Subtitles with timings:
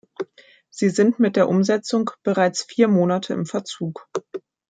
[0.71, 4.09] Sie sind mit der Umsetzung bereits vier Monate im Verzug.